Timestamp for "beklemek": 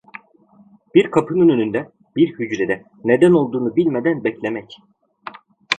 4.23-4.77